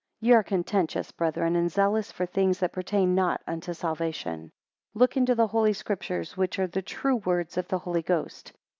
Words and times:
YE 0.19 0.33
are 0.33 0.41
contentious, 0.41 1.11
brethren, 1.11 1.55
and 1.55 1.71
zealous 1.71 2.11
for 2.11 2.25
things 2.25 2.57
that 2.57 2.71
pertain 2.71 3.13
not 3.13 3.39
unto 3.45 3.71
salvation. 3.71 4.51
2 4.93 4.99
Look 4.99 5.15
into 5.15 5.35
the 5.35 5.45
Holy 5.45 5.73
Scriptures, 5.73 6.35
which 6.35 6.57
are 6.57 6.65
the 6.65 6.81
true 6.81 7.17
words 7.17 7.55
of 7.55 7.67
the 7.67 7.77
Holy 7.77 8.01
Ghost. 8.01 8.51